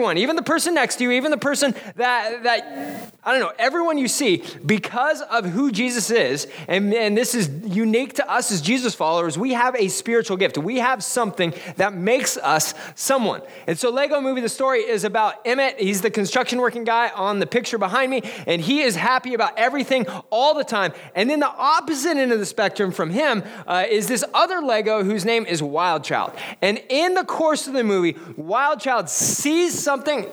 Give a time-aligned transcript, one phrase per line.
[0.00, 3.52] everyone, even the person next to you, even the person that, that I don't know,
[3.58, 8.50] everyone you see, because of who Jesus is, and, and this is unique to us
[8.50, 10.56] as Jesus followers, we have a spiritual gift.
[10.56, 13.42] We have something that makes us someone.
[13.66, 15.78] And so, Lego Movie, the story is about Emmet.
[15.78, 19.58] He's the construction working guy on the picture behind me, and he is happy about
[19.58, 20.94] everything all the time.
[21.14, 25.04] And then the opposite end of the spectrum from him uh, is this other Lego
[25.04, 26.32] whose name is Wild Child.
[26.62, 30.26] And in the course of the movie, Wild Child sees something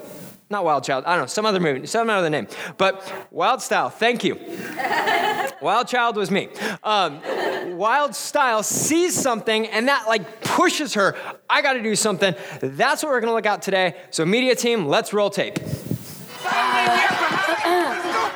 [0.50, 1.06] not Wild Child.
[1.06, 2.48] I don't know, some other movie, some other name.
[2.78, 4.36] But Wild Style, thank you.
[5.62, 6.50] Wild Child was me.
[6.84, 7.22] Um,
[7.78, 11.16] Wild Style sees something and that like pushes her.
[11.50, 12.34] I got to do something.
[12.62, 13.96] That's what we're going to look at today.
[14.12, 15.60] So, media team, let's roll tape.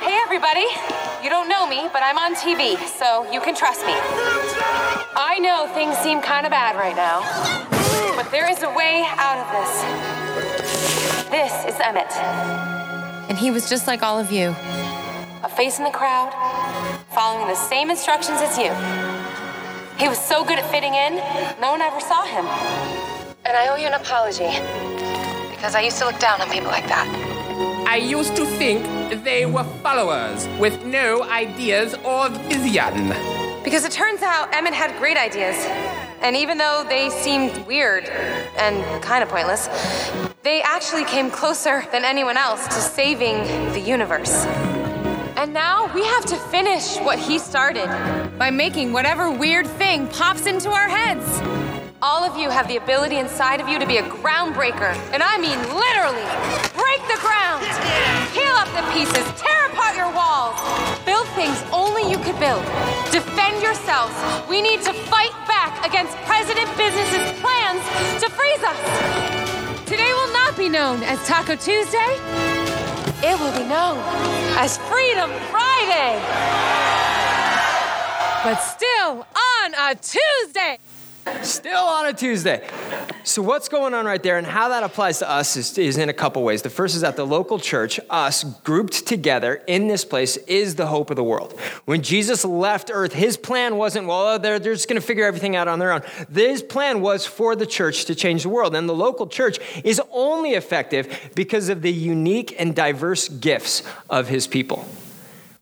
[0.02, 0.66] Hey, everybody.
[1.24, 3.94] You don't know me, but I'm on TV, so you can trust me.
[3.94, 7.22] I know things seem kind of bad right now,
[8.16, 10.11] but there is a way out of this.
[11.32, 12.12] This is Emmet,
[13.30, 14.50] And he was just like all of you.
[15.44, 16.32] a face in the crowd,
[17.12, 18.72] following the same instructions as you.
[19.98, 21.16] He was so good at fitting in,
[21.62, 22.46] no one ever saw him.
[23.46, 24.52] And I owe you an apology,
[25.56, 27.08] because I used to look down on people like that.
[27.88, 28.84] I used to think
[29.24, 33.14] they were followers with no ideas or vision.
[33.64, 35.56] Because it turns out Emmet had great ideas.
[36.22, 39.68] And even though they seemed weird and kind of pointless,
[40.44, 44.46] they actually came closer than anyone else to saving the universe.
[45.36, 47.88] And now we have to finish what he started.
[48.38, 51.61] By making whatever weird thing pops into our heads.
[52.04, 54.90] All of you have the ability inside of you to be a groundbreaker.
[55.14, 56.26] And I mean literally.
[56.74, 57.62] Break the ground.
[58.34, 59.22] Peel up the pieces.
[59.38, 60.58] Tear apart your walls.
[61.06, 62.66] Build things only you could build.
[63.14, 64.18] Defend yourselves.
[64.50, 67.86] We need to fight back against President Business's plans
[68.18, 68.82] to freeze us.
[69.86, 72.18] Today will not be known as Taco Tuesday.
[73.22, 74.02] It will be known
[74.58, 76.18] as Freedom Friday.
[78.44, 79.26] but still
[79.62, 80.80] on a Tuesday.
[81.44, 82.68] Still on a Tuesday.
[83.24, 86.10] So, what's going on right there and how that applies to us is, is in
[86.10, 86.64] a couple ways.
[86.64, 90.88] The first is that the local church, us, grouped together in this place, is the
[90.88, 91.60] hope of the world.
[91.86, 95.26] When Jesus left earth, his plan wasn't, well, oh, they're, they're just going to figure
[95.26, 96.02] everything out on their own.
[96.34, 98.76] His plan was for the church to change the world.
[98.76, 104.28] And the local church is only effective because of the unique and diverse gifts of
[104.28, 104.88] his people.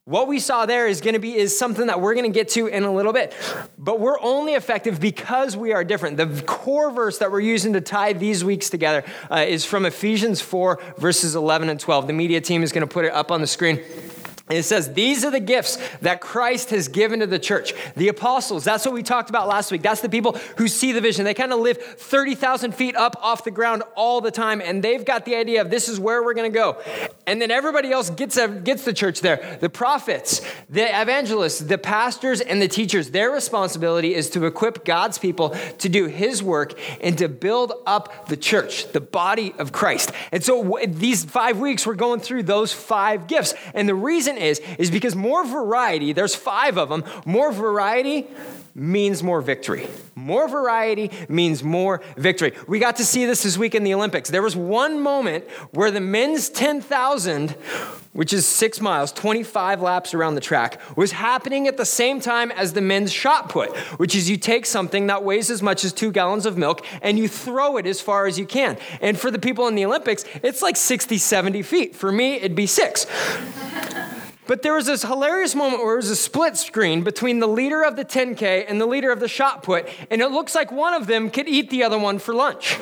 [0.10, 2.50] What we saw there is going to be is something that we're going to get
[2.50, 3.32] to in a little bit.
[3.78, 6.18] But we're only effective because we are different.
[6.18, 10.42] The core verse that we're using to tie these weeks together uh, is from Ephesians
[10.42, 12.08] 4 verses 11 and 12.
[12.08, 13.84] The media team is going to put it up on the screen.
[14.50, 17.74] And it says, These are the gifts that Christ has given to the church.
[17.96, 19.84] The apostles, that's what we talked about last week.
[19.84, 21.24] That's the people who see the vision.
[21.24, 25.06] They kind of live 30,000 feet up off the ground all the time, and they've
[25.06, 26.78] got the idea of this is where we're going to go.
[27.28, 29.60] And then everybody else gets, a, gets the church there.
[29.62, 35.20] The prophets, the evangelists, the pastors, and the teachers, their responsibility is to equip God's
[35.20, 40.12] people to do his work and to build up the church, the body of Christ.
[40.32, 43.54] And so these five weeks, we're going through those five gifts.
[43.76, 48.28] And the reason is, is because more variety, there's five of them, more variety
[48.80, 49.88] means more victory.
[50.16, 52.54] More variety means more victory.
[52.68, 54.30] We got to see this this week in the Olympics.
[54.30, 57.52] There was one moment where the men's 10,000,
[58.14, 62.52] which is six miles, 25 laps around the track, was happening at the same time
[62.52, 65.92] as the men's shot put, which is you take something that weighs as much as
[65.92, 68.78] two gallons of milk and you throw it as far as you can.
[69.02, 71.96] And for the people in the Olympics, it's like 60, 70 feet.
[71.96, 73.06] For me, it'd be six.
[74.50, 77.84] But there was this hilarious moment where it was a split screen between the leader
[77.84, 80.96] of the 10K and the leader of the shot put, and it looks like one
[80.96, 82.80] of them could eat the other one for lunch.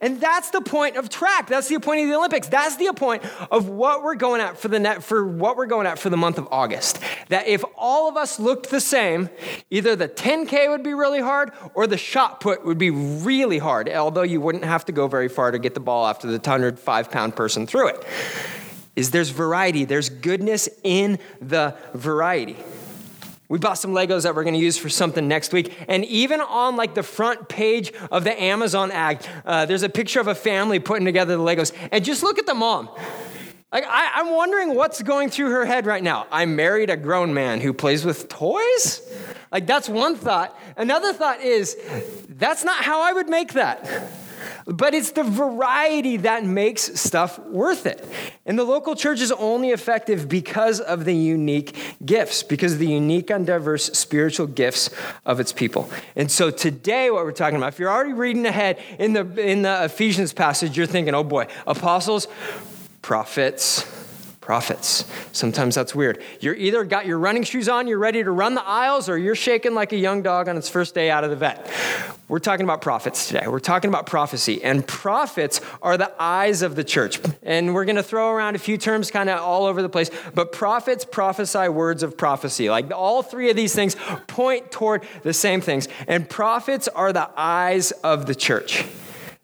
[0.00, 1.48] And that's the point of track.
[1.48, 2.48] That's the point of the Olympics.
[2.48, 5.86] That's the point of what we're going at for the net for what we're going
[5.86, 6.98] at for the month of August.
[7.28, 9.28] That if all of us looked the same,
[9.68, 13.90] either the 10K would be really hard or the shot put would be really hard,
[13.90, 17.10] although you wouldn't have to go very far to get the ball after the 105
[17.10, 18.02] pound person threw it
[19.00, 22.56] is there's variety, there's goodness in the variety.
[23.48, 25.74] We bought some Legos that we're going to use for something next week.
[25.88, 30.20] And even on like the front page of the Amazon ad, uh, there's a picture
[30.20, 31.72] of a family putting together the Legos.
[31.90, 32.88] And just look at the mom.
[33.72, 36.28] Like, I, I'm wondering what's going through her head right now.
[36.30, 39.02] I married a grown man who plays with toys?
[39.50, 40.56] Like, that's one thought.
[40.76, 41.76] Another thought is,
[42.28, 44.10] that's not how I would make that.
[44.66, 48.06] But it's the variety that makes stuff worth it.
[48.46, 52.86] And the local church is only effective because of the unique gifts, because of the
[52.86, 54.90] unique and diverse spiritual gifts
[55.26, 55.90] of its people.
[56.16, 59.62] And so today, what we're talking about, if you're already reading ahead in the, in
[59.62, 62.28] the Ephesians passage, you're thinking, oh boy, apostles,
[63.02, 63.84] prophets,
[64.50, 65.04] prophets.
[65.30, 66.20] Sometimes that's weird.
[66.40, 69.36] You're either got your running shoes on, you're ready to run the aisles, or you're
[69.36, 71.70] shaking like a young dog on its first day out of the vet.
[72.26, 73.46] We're talking about prophets today.
[73.46, 74.60] We're talking about prophecy.
[74.64, 77.20] And prophets are the eyes of the church.
[77.44, 80.10] And we're going to throw around a few terms kind of all over the place.
[80.34, 82.68] But prophets prophesy words of prophecy.
[82.70, 83.94] Like all three of these things
[84.26, 85.86] point toward the same things.
[86.08, 88.84] And prophets are the eyes of the church.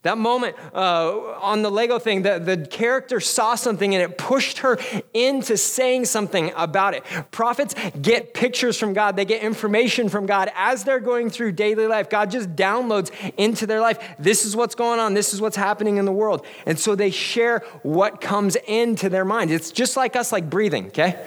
[0.06, 4.58] That moment uh, on the Lego thing, the, the character saw something and it pushed
[4.58, 4.79] her
[5.12, 7.03] into saying something about it.
[7.32, 11.88] Prophets get pictures from God, they get information from God as they're going through daily
[11.88, 12.08] life.
[12.08, 15.97] God just downloads into their life this is what's going on, this is what's happening
[15.97, 16.47] in the world.
[16.67, 19.50] And so they share what comes into their mind.
[19.50, 21.20] It's just like us, like breathing, okay?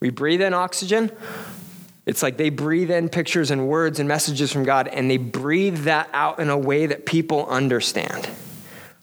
[0.00, 1.12] We breathe in oxygen.
[2.08, 5.80] It's like they breathe in pictures and words and messages from God, and they breathe
[5.80, 8.26] that out in a way that people understand.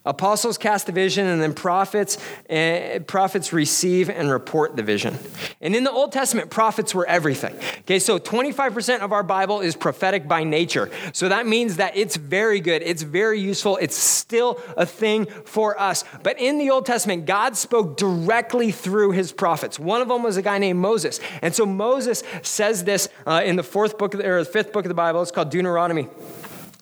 [0.06, 2.16] Apostles cast the vision, and then prophets,
[2.48, 5.18] uh, prophets receive and report the vision.
[5.60, 7.54] And in the Old Testament, prophets were everything.
[7.80, 10.90] Okay, so 25% of our Bible is prophetic by nature.
[11.12, 15.78] So that means that it's very good, it's very useful, it's still a thing for
[15.80, 16.04] us.
[16.22, 19.78] But in the Old Testament, God spoke directly through his prophets.
[19.78, 21.20] One of them was a guy named Moses.
[21.42, 24.88] And so Moses says this uh, in the fourth book, or the fifth book of
[24.88, 25.22] the Bible.
[25.22, 26.08] It's called Deuteronomy.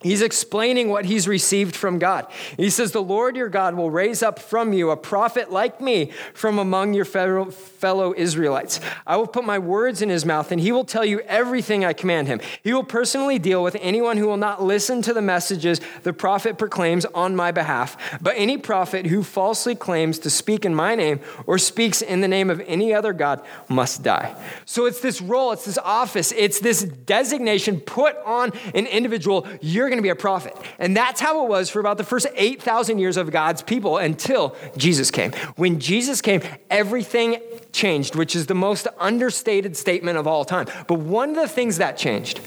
[0.05, 2.27] He's explaining what he's received from God.
[2.59, 6.13] He says, The Lord your God will raise up from you a prophet like me
[6.35, 8.81] from among your fellow Israelites.
[9.07, 11.95] I will put my words in his mouth, and he will tell you everything I
[11.95, 12.43] command him.
[12.63, 16.59] He will personally deal with anyone who will not listen to the messages the prophet
[16.59, 17.97] proclaims on my behalf.
[18.21, 22.29] But any prophet who falsely claims to speak in my name or speaks in the
[22.29, 24.37] name of any other God must die.
[24.67, 29.49] So it's this role, it's this office, it's this designation put on an individual.
[29.63, 30.57] You're going to be a prophet.
[30.79, 34.57] And that's how it was for about the first 8,000 years of God's people until
[34.77, 35.33] Jesus came.
[35.57, 37.41] When Jesus came, everything
[37.73, 40.67] changed, which is the most understated statement of all time.
[40.89, 42.41] But one of the things that changed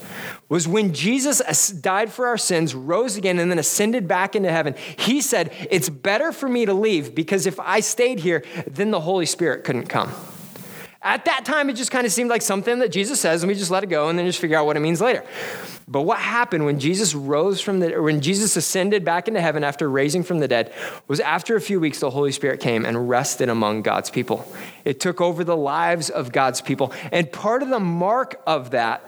[0.50, 4.76] was when Jesus died for our sins, rose again, and then ascended back into heaven.
[4.98, 9.02] He said, It's better for me to leave because if I stayed here, then the
[9.02, 10.14] Holy Spirit couldn't come.
[11.02, 13.56] At that time, it just kind of seemed like something that Jesus says, and we
[13.56, 15.24] just let it go and then just figure out what it means later.
[15.88, 19.90] But what happened when Jesus rose from the, when Jesus ascended back into heaven after
[19.90, 20.74] raising from the dead,
[21.08, 24.52] was after a few weeks, the Holy Spirit came and rested among God's people.
[24.86, 26.92] It took over the lives of God's people.
[27.12, 29.04] And part of the mark of that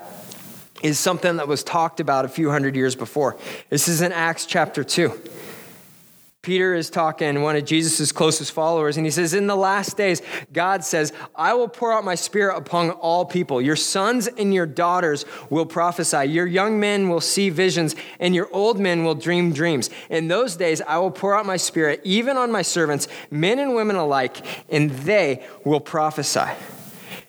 [0.82, 3.36] is something that was talked about a few hundred years before.
[3.70, 5.20] This is in Acts chapter 2.
[6.42, 10.22] Peter is talking, one of Jesus' closest followers, and he says, In the last days,
[10.54, 13.62] God says, I will pour out my spirit upon all people.
[13.62, 16.28] Your sons and your daughters will prophesy.
[16.28, 19.90] Your young men will see visions, and your old men will dream dreams.
[20.10, 23.76] In those days, I will pour out my spirit even on my servants, men and
[23.76, 24.38] women alike,
[24.70, 26.52] and they will prophesy.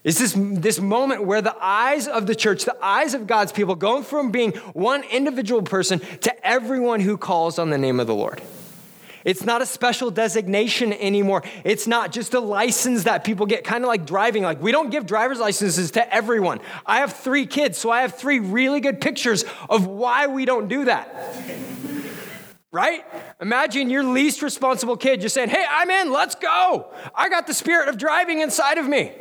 [0.05, 3.75] It's this, this moment where the eyes of the church, the eyes of God's people,
[3.75, 8.15] going from being one individual person to everyone who calls on the name of the
[8.15, 8.41] Lord.
[9.25, 11.43] It's not a special designation anymore.
[11.65, 14.43] It's not just a license that people get, kind of like driving.
[14.43, 16.61] Like, we don't give driver's licenses to everyone.
[16.87, 20.69] I have three kids, so I have three really good pictures of why we don't
[20.69, 21.35] do that.
[22.73, 23.05] right?
[23.41, 26.87] Imagine your least responsible kid just saying, Hey, I'm in, let's go.
[27.15, 29.13] I got the spirit of driving inside of me.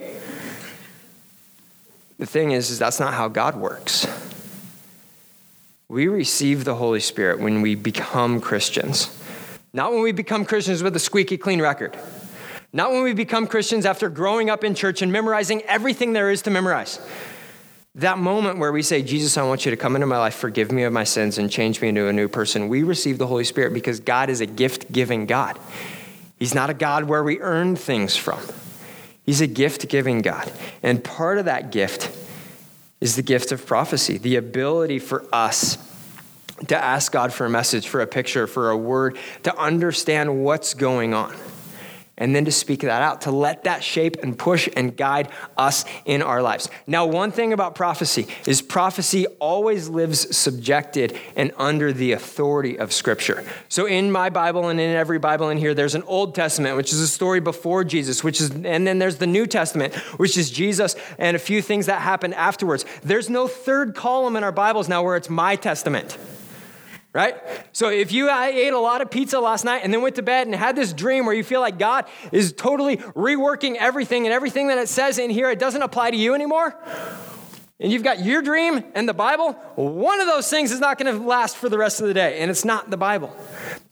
[2.17, 4.05] The thing is, is that's not how God works.
[5.87, 9.18] We receive the Holy Spirit when we become Christians.
[9.73, 11.97] Not when we become Christians with a squeaky clean record.
[12.71, 16.41] Not when we become Christians after growing up in church and memorizing everything there is
[16.43, 16.99] to memorize.
[17.95, 20.71] That moment where we say, Jesus, I want you to come into my life, forgive
[20.71, 23.43] me of my sins, and change me into a new person, we receive the Holy
[23.43, 25.59] Spirit because God is a gift giving God.
[26.37, 28.39] He's not a God where we earn things from,
[29.25, 30.51] He's a gift giving God.
[30.81, 32.15] And part of that gift
[33.01, 35.88] is the gift of prophecy, the ability for us
[36.67, 40.73] to ask God for a message, for a picture, for a word, to understand what's
[40.73, 41.35] going on.
[42.19, 45.85] And then to speak that out, to let that shape and push and guide us
[46.03, 46.69] in our lives.
[46.85, 52.91] Now, one thing about prophecy is prophecy always lives subjected and under the authority of
[52.91, 53.45] Scripture.
[53.69, 56.91] So, in my Bible and in every Bible in here, there's an Old Testament, which
[56.91, 60.51] is a story before Jesus, which is, and then there's the New Testament, which is
[60.51, 62.83] Jesus and a few things that happened afterwards.
[63.01, 66.17] There's no third column in our Bibles now where it's my testament
[67.13, 67.35] right?
[67.71, 70.47] So if you ate a lot of pizza last night and then went to bed
[70.47, 74.67] and had this dream where you feel like God is totally reworking everything and everything
[74.67, 76.75] that it says in here, it doesn't apply to you anymore,
[77.81, 81.17] and you've got your dream and the Bible, one of those things is not going
[81.17, 83.33] to last for the rest of the day, and it's not the Bible.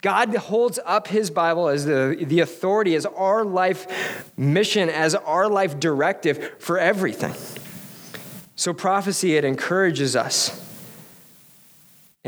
[0.01, 5.47] God holds up his Bible as the, the authority, as our life mission, as our
[5.47, 7.33] life directive for everything.
[8.57, 10.63] So, prophecy, it encourages us.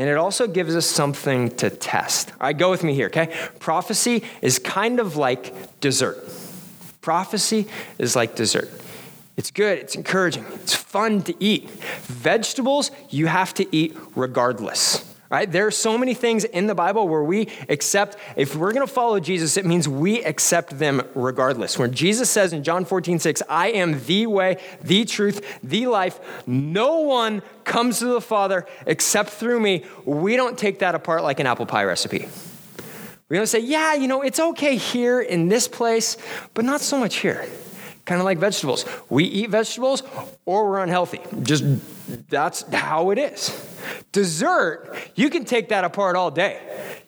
[0.00, 2.30] And it also gives us something to test.
[2.30, 3.36] All right, go with me here, okay?
[3.58, 6.26] Prophecy is kind of like dessert.
[7.02, 7.66] Prophecy
[7.98, 8.70] is like dessert.
[9.36, 11.68] It's good, it's encouraging, it's fun to eat.
[11.68, 15.04] Vegetables, you have to eat regardless.
[15.30, 15.50] Right?
[15.50, 18.92] There are so many things in the Bible where we accept, if we're going to
[18.92, 21.78] follow Jesus, it means we accept them regardless.
[21.78, 26.18] When Jesus says in John 14, 6, I am the way, the truth, the life,
[26.48, 31.38] no one comes to the Father except through me, we don't take that apart like
[31.38, 32.26] an apple pie recipe.
[33.28, 36.16] We don't say, yeah, you know, it's okay here in this place,
[36.54, 37.46] but not so much here
[38.10, 38.84] kind of like vegetables.
[39.08, 40.02] We eat vegetables
[40.44, 41.20] or we're unhealthy.
[41.44, 41.64] Just
[42.28, 43.56] that's how it is.
[44.10, 46.60] Dessert, you can take that apart all day.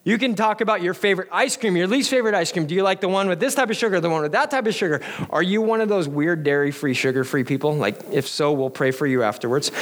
[0.05, 2.67] You can talk about your favorite ice cream, your least favorite ice cream.
[2.67, 4.65] Do you like the one with this type of sugar, the one with that type
[4.65, 5.01] of sugar?
[5.29, 7.75] Are you one of those weird dairy free, sugar free people?
[7.75, 9.73] Like, if so, we'll pray for you afterwards.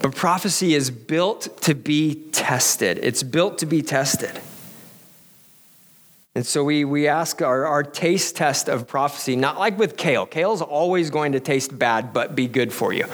[0.00, 4.40] but prophecy is built to be tested, it's built to be tested.
[6.34, 10.24] And so we, we ask our, our taste test of prophecy, not like with kale.
[10.24, 13.04] Kale's always going to taste bad, but be good for you.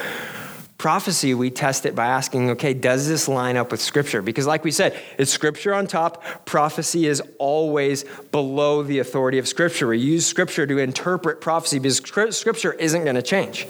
[0.79, 4.23] Prophecy, we test it by asking, okay, does this line up with Scripture?
[4.23, 6.23] Because, like we said, it's Scripture on top.
[6.47, 9.89] Prophecy is always below the authority of Scripture.
[9.89, 13.67] We use Scripture to interpret prophecy because Scripture isn't going to change.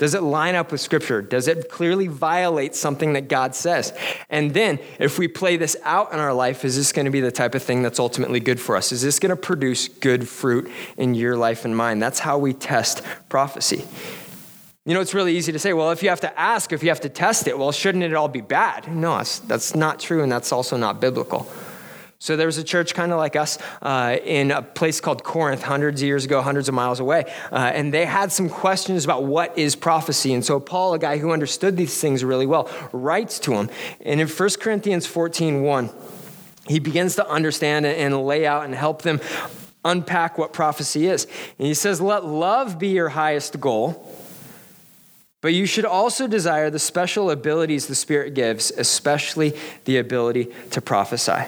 [0.00, 1.20] Does it line up with Scripture?
[1.20, 3.92] Does it clearly violate something that God says?
[4.30, 7.20] And then, if we play this out in our life, is this going to be
[7.20, 8.92] the type of thing that's ultimately good for us?
[8.92, 11.98] Is this going to produce good fruit in your life and mine?
[11.98, 13.84] That's how we test prophecy.
[14.86, 16.88] You know, it's really easy to say, well, if you have to ask, if you
[16.88, 18.90] have to test it, well, shouldn't it all be bad?
[18.90, 21.46] No, that's, that's not true, and that's also not biblical.
[22.22, 25.62] So there was a church kind of like us uh, in a place called Corinth
[25.62, 27.24] hundreds of years ago, hundreds of miles away.
[27.50, 30.34] Uh, and they had some questions about what is prophecy.
[30.34, 33.70] And so Paul, a guy who understood these things really well, writes to them.
[34.02, 35.90] And in 1 Corinthians 14 1,
[36.66, 39.18] he begins to understand and lay out and help them
[39.82, 41.24] unpack what prophecy is.
[41.58, 44.14] And he says, Let love be your highest goal.
[45.40, 50.82] But you should also desire the special abilities the Spirit gives, especially the ability to
[50.82, 51.46] prophesy.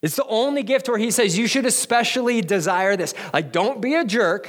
[0.00, 3.14] It's the only gift where he says you should especially desire this.
[3.32, 4.48] Like, don't be a jerk.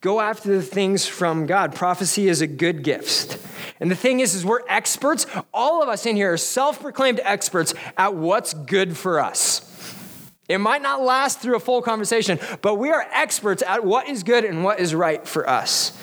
[0.00, 1.74] Go after the things from God.
[1.74, 3.38] Prophecy is a good gift.
[3.80, 5.26] And the thing is, is we're experts.
[5.52, 9.70] All of us in here are self-proclaimed experts at what's good for us.
[10.48, 14.22] It might not last through a full conversation, but we are experts at what is
[14.22, 15.98] good and what is right for us.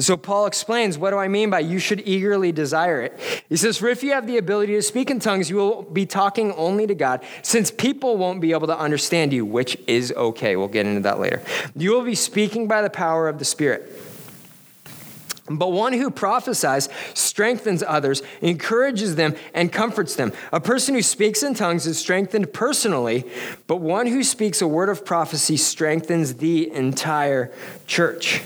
[0.00, 3.18] So Paul explains, what do I mean by you should eagerly desire it?
[3.48, 6.06] He says, For if you have the ability to speak in tongues, you will be
[6.06, 10.54] talking only to God, since people won't be able to understand you, which is okay.
[10.54, 11.42] We'll get into that later.
[11.74, 13.92] You will be speaking by the power of the Spirit.
[15.50, 20.32] But one who prophesies strengthens others, encourages them, and comforts them.
[20.52, 23.24] A person who speaks in tongues is strengthened personally,
[23.66, 27.50] but one who speaks a word of prophecy strengthens the entire
[27.86, 28.42] church.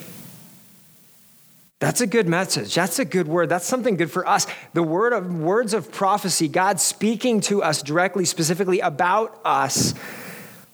[1.82, 2.76] That's a good message.
[2.76, 3.48] That's a good word.
[3.48, 4.46] That's something good for us.
[4.72, 9.92] The word of words of prophecy, God speaking to us directly, specifically about us,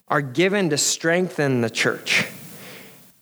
[0.08, 2.26] are given to strengthen the church.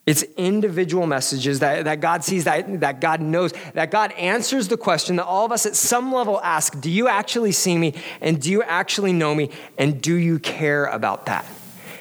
[0.04, 4.76] It's individual messages that, that God sees, that, that God knows, that God answers the
[4.76, 7.94] question that all of us at some level ask Do you actually see me?
[8.20, 9.50] And do you actually know me?
[9.78, 11.46] And do you care about that?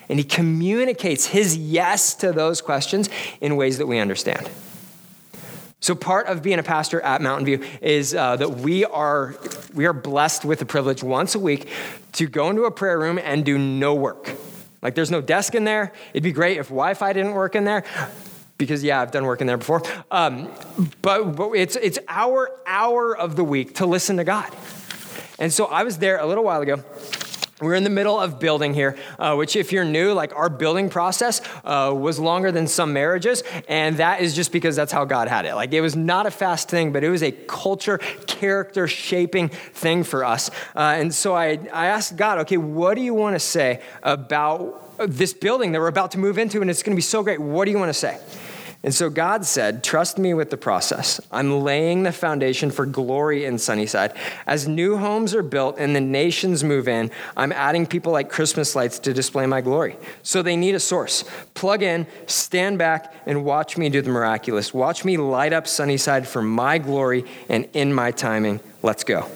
[0.09, 3.07] And He communicates His yes to those questions
[3.39, 4.49] in ways that we understand.
[5.85, 9.35] So part of being a pastor at Mountain View is uh, that we are
[9.75, 11.69] we are blessed with the privilege once a week
[12.13, 14.31] to go into a prayer room and do no work.
[14.81, 15.93] Like there's no desk in there.
[16.11, 17.83] It'd be great if Wi-Fi didn't work in there.
[18.57, 19.83] Because yeah, I've done work in there before.
[20.09, 20.49] Um,
[21.03, 24.51] but, but it's it's our hour of the week to listen to God.
[25.37, 26.83] And so I was there a little while ago
[27.61, 30.89] we're in the middle of building here, uh, which, if you're new, like our building
[30.89, 35.29] process uh, was longer than some marriages, and that is just because that's how God
[35.29, 35.55] had it.
[35.55, 40.03] Like, it was not a fast thing, but it was a culture, character shaping thing
[40.03, 40.49] for us.
[40.75, 45.07] Uh, and so I, I asked God, okay, what do you want to say about
[45.07, 47.39] this building that we're about to move into, and it's going to be so great?
[47.39, 48.19] What do you want to say?
[48.85, 51.19] And so God said, Trust me with the process.
[51.31, 54.13] I'm laying the foundation for glory in Sunnyside.
[54.45, 58.75] As new homes are built and the nations move in, I'm adding people like Christmas
[58.75, 59.97] lights to display my glory.
[60.21, 61.23] So they need a source.
[61.55, 64.71] Plug in, stand back, and watch me do the miraculous.
[64.71, 68.59] Watch me light up Sunnyside for my glory and in my timing.
[68.83, 69.27] Let's go.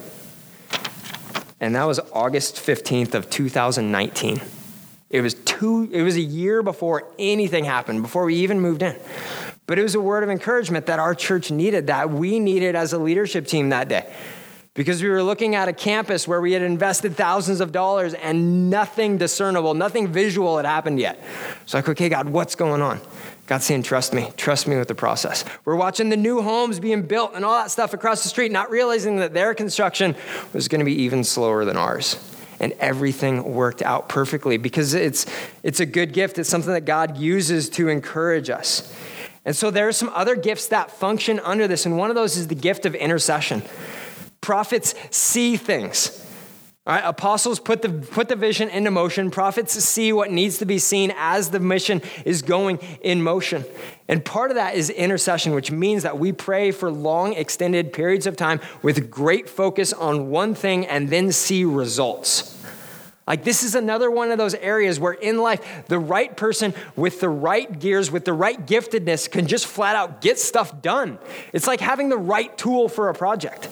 [1.58, 4.40] And that was August 15th of 2019.
[5.10, 8.96] It was two, it was a year before anything happened, before we even moved in.
[9.66, 12.92] But it was a word of encouragement that our church needed, that we needed as
[12.92, 14.12] a leadership team that day.
[14.72, 18.70] Because we were looking at a campus where we had invested thousands of dollars and
[18.70, 21.20] nothing discernible, nothing visual had happened yet.
[21.62, 23.00] It's like, okay, God, what's going on?
[23.48, 25.44] God's saying, trust me, trust me with the process.
[25.64, 28.70] We're watching the new homes being built and all that stuff across the street, not
[28.70, 30.14] realizing that their construction
[30.52, 32.16] was going to be even slower than ours
[32.60, 35.26] and everything worked out perfectly because it's,
[35.62, 36.38] it's a good gift.
[36.38, 38.94] It's something that God uses to encourage us.
[39.44, 42.36] And so there are some other gifts that function under this, and one of those
[42.36, 43.62] is the gift of intercession.
[44.40, 46.26] Prophets see things.
[46.98, 49.30] Apostles put the, put the vision into motion.
[49.30, 53.64] Prophets see what needs to be seen as the mission is going in motion.
[54.08, 58.26] And part of that is intercession, which means that we pray for long, extended periods
[58.26, 62.56] of time with great focus on one thing and then see results.
[63.26, 67.20] Like, this is another one of those areas where in life, the right person with
[67.20, 71.16] the right gears, with the right giftedness, can just flat out get stuff done.
[71.52, 73.68] It's like having the right tool for a project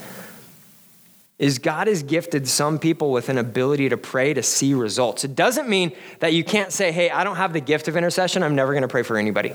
[1.39, 5.23] is God has gifted some people with an ability to pray to see results.
[5.23, 8.43] It doesn't mean that you can't say, hey, I don't have the gift of intercession,
[8.43, 9.55] I'm never gonna pray for anybody.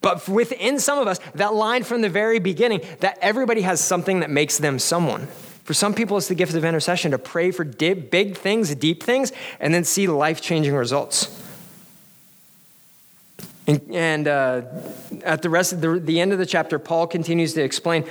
[0.00, 4.20] But within some of us, that line from the very beginning, that everybody has something
[4.20, 5.26] that makes them someone.
[5.64, 9.32] For some people, it's the gift of intercession to pray for big things, deep things,
[9.58, 11.40] and then see life changing results.
[13.66, 14.62] And, and uh,
[15.24, 18.04] at the rest of the, the end of the chapter, Paul continues to explain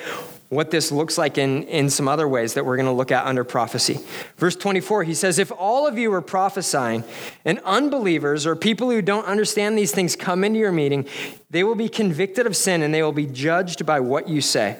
[0.53, 3.25] what this looks like in, in some other ways that we're going to look at
[3.25, 4.00] under prophecy.
[4.38, 7.03] Verse 24, he says, If all of you are prophesying
[7.45, 11.07] and unbelievers or people who don't understand these things come into your meeting,
[11.50, 14.77] they will be convicted of sin and they will be judged by what you say.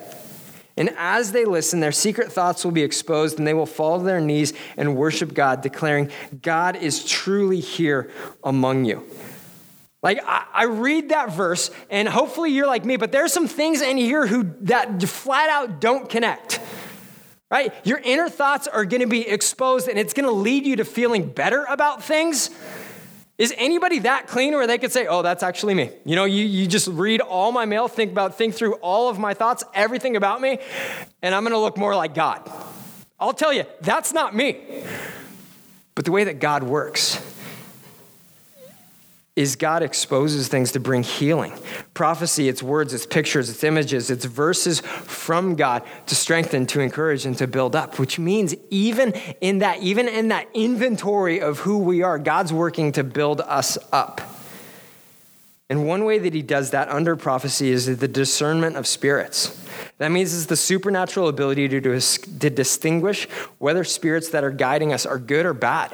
[0.76, 4.04] And as they listen, their secret thoughts will be exposed and they will fall to
[4.04, 6.10] their knees and worship God, declaring,
[6.42, 8.10] God is truly here
[8.44, 9.04] among you.
[10.04, 13.82] Like I, I, read that verse, and hopefully you're like me, but there's some things
[13.82, 16.60] in here who that flat out don't connect.
[17.50, 17.74] Right?
[17.86, 21.64] Your inner thoughts are gonna be exposed, and it's gonna lead you to feeling better
[21.70, 22.50] about things.
[23.38, 25.90] Is anybody that clean where they could say, oh, that's actually me?
[26.06, 29.18] You know, you, you just read all my mail, think about, think through all of
[29.18, 30.60] my thoughts, everything about me,
[31.22, 32.52] and I'm gonna look more like God.
[33.20, 34.84] I'll tell you, that's not me.
[35.96, 37.22] But the way that God works
[39.36, 41.54] is God exposes things to bring healing.
[41.96, 47.26] Prophecy, it's words, it's pictures, it's images, it's verses from God to strengthen, to encourage,
[47.26, 51.80] and to build up, which means even in that, even in that inventory of who
[51.80, 54.22] we are, God's working to build us up.
[55.68, 59.66] And one way that he does that under prophecy is the discernment of spirits.
[59.98, 65.08] That means it's the supernatural ability to, to distinguish whether spirits that are guiding us
[65.08, 65.92] are good or bad.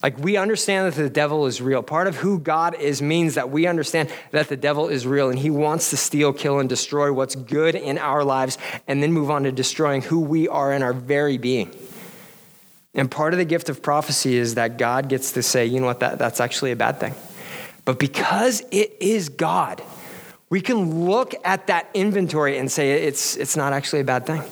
[0.00, 1.82] Like, we understand that the devil is real.
[1.82, 5.38] Part of who God is means that we understand that the devil is real and
[5.38, 9.28] he wants to steal, kill, and destroy what's good in our lives and then move
[9.28, 11.74] on to destroying who we are in our very being.
[12.94, 15.86] And part of the gift of prophecy is that God gets to say, you know
[15.86, 17.14] what, that, that's actually a bad thing.
[17.84, 19.82] But because it is God,
[20.48, 24.42] we can look at that inventory and say it's, it's not actually a bad thing.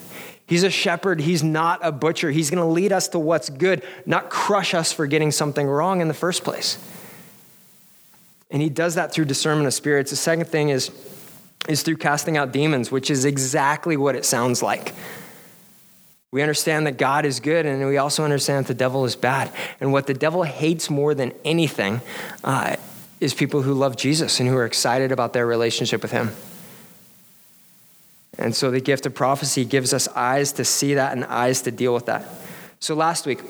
[0.46, 1.20] He's a shepherd.
[1.20, 2.30] He's not a butcher.
[2.30, 6.00] He's going to lead us to what's good, not crush us for getting something wrong
[6.00, 6.78] in the first place.
[8.50, 10.10] And he does that through discernment of spirits.
[10.10, 10.90] The second thing is,
[11.68, 14.94] is through casting out demons, which is exactly what it sounds like.
[16.30, 19.50] We understand that God is good, and we also understand that the devil is bad.
[19.80, 22.02] And what the devil hates more than anything
[22.44, 22.76] uh,
[23.20, 26.30] is people who love Jesus and who are excited about their relationship with him.
[28.38, 31.70] And so the gift of prophecy gives us eyes to see that and eyes to
[31.70, 32.28] deal with that.
[32.80, 33.40] So last week,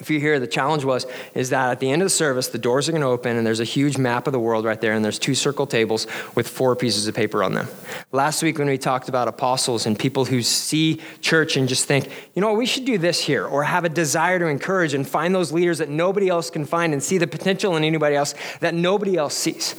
[0.00, 2.58] if you hear the challenge was is that at the end of the service the
[2.58, 4.92] doors are going to open and there's a huge map of the world right there
[4.92, 7.68] and there's two circle tables with four pieces of paper on them
[8.12, 12.10] last week when we talked about apostles and people who see church and just think
[12.34, 15.06] you know what we should do this here or have a desire to encourage and
[15.08, 18.34] find those leaders that nobody else can find and see the potential in anybody else
[18.60, 19.74] that nobody else sees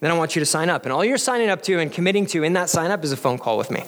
[0.00, 0.84] then I want you to sign up.
[0.84, 3.16] And all you're signing up to and committing to in that sign up is a
[3.16, 3.84] phone call with me.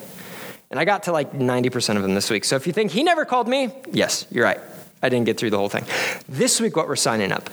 [0.71, 2.45] And I got to like 90% of them this week.
[2.45, 4.59] So if you think he never called me, yes, you're right.
[5.03, 5.85] I didn't get through the whole thing.
[6.27, 7.49] This week, what we're signing up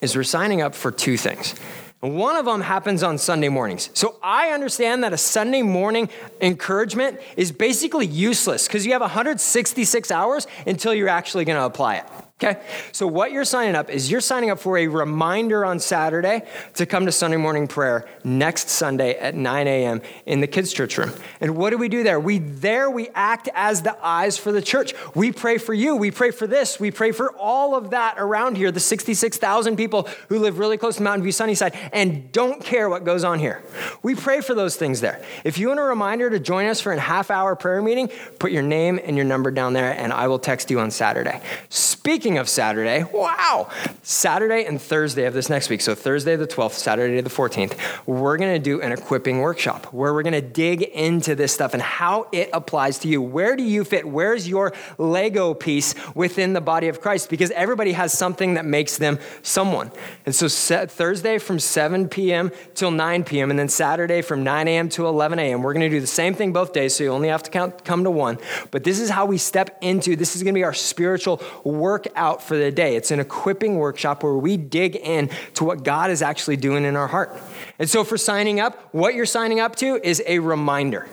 [0.00, 1.54] is we're signing up for two things.
[2.00, 3.90] One of them happens on Sunday mornings.
[3.92, 6.08] So I understand that a Sunday morning
[6.40, 11.96] encouragement is basically useless because you have 166 hours until you're actually going to apply
[11.96, 12.06] it.
[12.40, 12.60] Okay?
[12.92, 16.42] So, what you're signing up is you're signing up for a reminder on Saturday
[16.74, 20.00] to come to Sunday morning prayer next Sunday at 9 a.m.
[20.24, 21.12] in the kids' church room.
[21.40, 22.20] And what do we do there?
[22.20, 24.94] We there we act as the eyes for the church.
[25.16, 25.96] We pray for you.
[25.96, 26.78] We pray for this.
[26.78, 30.96] We pray for all of that around here, the 66,000 people who live really close
[30.96, 33.64] to Mountain View Sunnyside and don't care what goes on here.
[34.04, 35.20] We pray for those things there.
[35.42, 38.52] If you want a reminder to join us for a half hour prayer meeting, put
[38.52, 41.40] your name and your number down there, and I will text you on Saturday.
[41.68, 43.70] Speaking Speaking of Saturday, wow,
[44.02, 48.36] Saturday and Thursday of this next week, so Thursday the 12th, Saturday the 14th, we're
[48.36, 51.82] going to do an equipping workshop where we're going to dig into this stuff and
[51.82, 53.22] how it applies to you.
[53.22, 54.06] Where do you fit?
[54.06, 57.30] Where's your Lego piece within the body of Christ?
[57.30, 59.90] Because everybody has something that makes them someone.
[60.26, 60.48] And so
[60.86, 62.52] Thursday from 7 p.m.
[62.74, 64.90] till 9 p.m., and then Saturday from 9 a.m.
[64.90, 67.28] to 11 a.m., we're going to do the same thing both days, so you only
[67.28, 68.36] have to count, come to one.
[68.70, 72.06] But this is how we step into this is going to be our spiritual work
[72.18, 72.96] out for the day.
[72.96, 76.96] It's an equipping workshop where we dig in to what God is actually doing in
[76.96, 77.40] our heart.
[77.78, 81.08] And so for signing up, what you're signing up to is a reminder.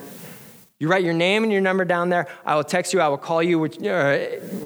[0.79, 2.27] You write your name and your number down there.
[2.45, 2.99] I will text you.
[2.99, 4.17] I will call you, which, uh,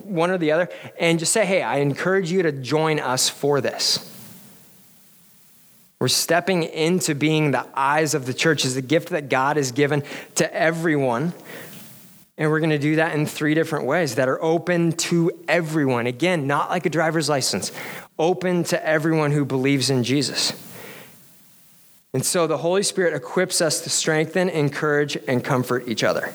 [0.03, 3.61] one or the other, and just say, hey, I encourage you to join us for
[3.61, 4.05] this.
[5.99, 9.73] We're stepping into being the eyes of the church is a gift that God has
[9.73, 10.03] given
[10.35, 11.33] to everyone
[12.39, 16.07] and we're going to do that in three different ways that are open to everyone.
[16.07, 17.73] Again, not like a driver's license,
[18.17, 20.53] open to everyone who believes in Jesus.
[22.13, 26.33] And so the Holy Spirit equips us to strengthen, encourage, and comfort each other.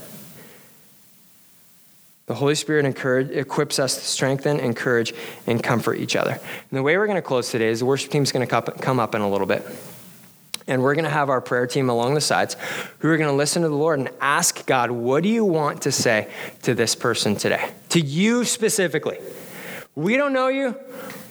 [2.27, 5.15] The Holy Spirit encourage, equips us to strengthen, encourage,
[5.47, 6.33] and comfort each other.
[6.33, 8.63] And the way we're going to close today is the worship team is going to
[8.63, 9.67] come up in a little bit.
[10.67, 12.57] And we're going to have our prayer team along the sides
[13.01, 15.83] who are going to listen to the Lord and ask God, what do you want
[15.83, 16.29] to say
[16.63, 17.71] to this person today?
[17.91, 19.19] To you specifically.
[19.95, 20.75] We don't know you.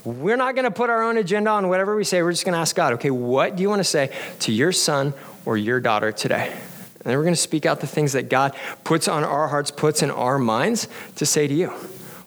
[0.06, 2.22] We're not going to put our own agenda on whatever we say.
[2.22, 4.72] We're just going to ask God, okay, what do you want to say to your
[4.72, 5.14] son
[5.46, 6.52] or your daughter today?
[6.52, 9.72] And then we're going to speak out the things that God puts on our hearts,
[9.72, 11.74] puts in our minds to say to you.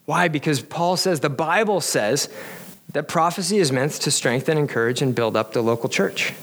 [0.06, 0.28] Why?
[0.28, 2.28] Because Paul says, the Bible says
[2.92, 6.34] that prophecy is meant to strengthen, encourage, and build up the local church.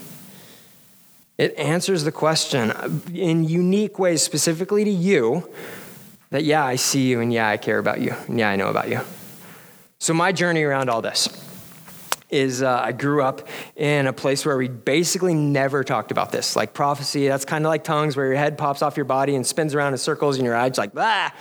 [1.38, 2.72] It answers the question
[3.14, 5.50] in unique ways, specifically to you,
[6.30, 8.68] that yeah, I see you, and yeah, I care about you, and yeah, I know
[8.68, 9.02] about you.
[10.00, 11.30] So, my journey around all this
[12.30, 16.56] is uh, I grew up in a place where we basically never talked about this.
[16.56, 19.46] Like prophecy, that's kind of like tongues, where your head pops off your body and
[19.46, 21.34] spins around in circles, and your eyes like, ah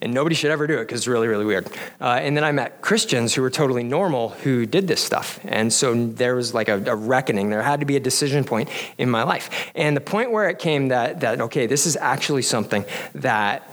[0.00, 1.66] and nobody should ever do it because it's really, really weird.
[2.00, 5.40] Uh, and then I met Christians who were totally normal who did this stuff.
[5.44, 7.50] And so there was like a, a, reckoning.
[7.50, 9.70] There had to be a decision point in my life.
[9.74, 12.84] And the point where it came that, that okay, this is actually something
[13.14, 13.68] that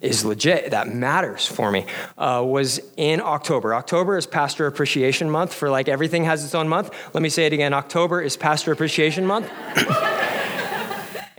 [0.00, 1.84] is legit, that matters for me,
[2.16, 3.74] uh, was in October.
[3.74, 6.90] October is Pastor Appreciation Month for like everything has its own month.
[7.12, 9.50] Let me say it again October is Pastor Appreciation Month.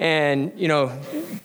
[0.02, 0.92] And, you know,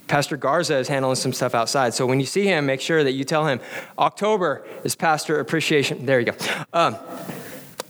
[0.09, 1.93] Pastor Garza is handling some stuff outside.
[1.93, 3.61] So when you see him, make sure that you tell him
[3.99, 6.07] October is Pastor Appreciation.
[6.07, 6.37] There you go.
[6.73, 6.97] Um,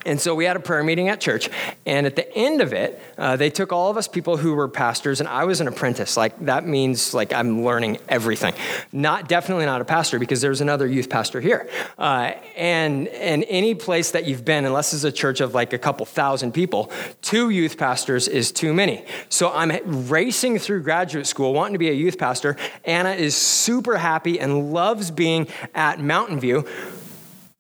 [0.07, 1.51] and so we had a prayer meeting at church.
[1.85, 4.69] And at the end of it, uh, they took all of us people who were
[4.69, 6.17] pastors, and I was an apprentice.
[6.17, 8.55] Like, that means like I'm learning everything.
[8.93, 11.69] Not definitely not a pastor because there's another youth pastor here.
[11.99, 15.79] Uh, and, and any place that you've been, unless it's a church of like a
[15.79, 19.05] couple thousand people, two youth pastors is too many.
[19.29, 22.57] So I'm racing through graduate school wanting to be a youth pastor.
[22.85, 26.65] Anna is super happy and loves being at Mountain View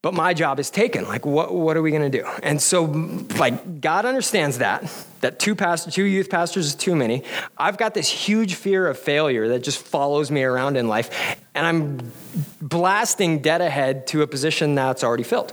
[0.06, 1.02] but my job is taken.
[1.02, 2.24] Like, what, what are we going to do?
[2.40, 4.88] And so, like, God understands that,
[5.20, 7.24] that two, past, two youth pastors is too many.
[7.58, 11.66] I've got this huge fear of failure that just follows me around in life, and
[11.66, 12.12] I'm
[12.62, 15.52] blasting dead ahead to a position that's already filled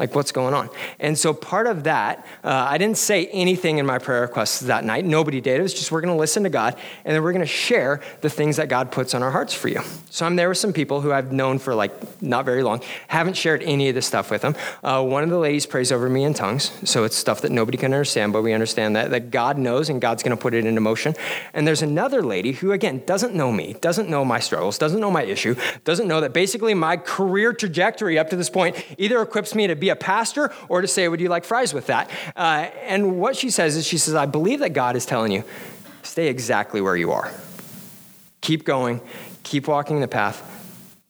[0.00, 0.70] like what's going on?
[0.98, 4.82] And so part of that uh, i didn't say anything in my prayer requests that
[4.82, 5.04] night.
[5.04, 5.60] Nobody did.
[5.60, 8.00] It was just we're going to listen to god and then we're going to share
[8.22, 9.80] the things that god puts on our hearts for you.
[10.10, 12.80] So i'm there with some people who i've known for like not very long.
[13.08, 14.56] Haven't shared any of this stuff with them.
[14.82, 17.76] Uh, one of the ladies prays over me in tongues so it's stuff that nobody
[17.76, 20.64] can understand but we understand that, that god knows and god's going to put it
[20.64, 21.14] into motion.
[21.52, 25.10] And there's another lady who again doesn't know me doesn't know my struggles doesn't know
[25.10, 29.54] my issue doesn't know that basically my career trajectory up to this point either equips
[29.54, 32.10] me to a pastor or to say, Would you like fries with that?
[32.34, 35.44] Uh, and what she says is, She says, I believe that God is telling you,
[36.02, 37.30] stay exactly where you are.
[38.40, 39.00] Keep going,
[39.42, 40.42] keep walking the path,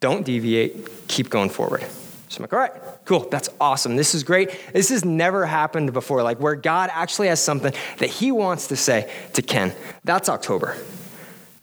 [0.00, 1.84] don't deviate, keep going forward.
[2.28, 2.72] So I'm like, all right,
[3.06, 3.96] cool, that's awesome.
[3.96, 4.56] This is great.
[4.72, 8.76] This has never happened before, like where God actually has something that He wants to
[8.76, 9.74] say to Ken.
[10.04, 10.76] That's October.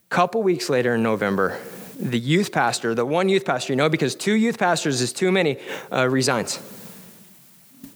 [0.10, 1.58] Couple weeks later in November,
[2.00, 5.32] the youth pastor, the one youth pastor, you know, because two youth pastors is too
[5.32, 5.58] many,
[5.92, 6.60] uh, resigns.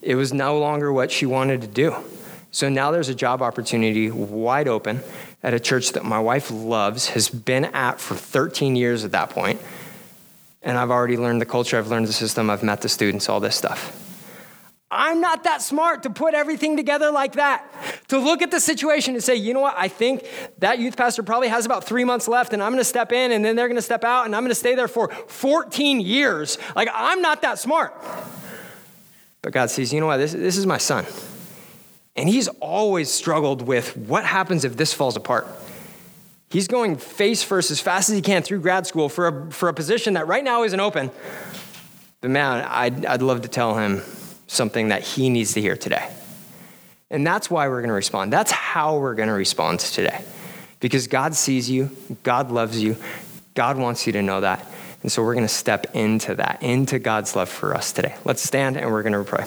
[0.02, 1.96] It was no longer what she wanted to do.
[2.52, 5.02] So now there's a job opportunity wide open
[5.42, 9.30] at a church that my wife loves, has been at for 13 years at that
[9.30, 9.62] point
[10.64, 13.40] and I've already learned the culture, I've learned the system, I've met the students, all
[13.40, 13.98] this stuff.
[14.94, 17.66] I'm not that smart to put everything together like that.
[18.10, 20.28] To look at the situation and say, you know what, I think
[20.60, 23.44] that youth pastor probably has about three months left, and I'm gonna step in, and
[23.44, 26.58] then they're gonna step out, and I'm gonna stay there for 14 years.
[26.76, 27.96] Like, I'm not that smart.
[29.42, 31.06] But God sees, you know what, this, this is my son.
[32.16, 35.48] And he's always struggled with what happens if this falls apart.
[36.50, 39.70] He's going face first as fast as he can through grad school for a, for
[39.70, 41.10] a position that right now isn't open.
[42.20, 44.02] But man, I'd, I'd love to tell him
[44.48, 46.12] something that he needs to hear today.
[47.10, 48.32] And that's why we're going to respond.
[48.32, 50.24] That's how we're going to respond today.
[50.82, 51.90] Because God sees you,
[52.24, 52.98] God loves you,
[53.56, 54.66] God wants you to know that.
[55.04, 58.16] And so we're going to step into that, into God's love for us today.
[58.24, 59.46] Let's stand and we're going to pray.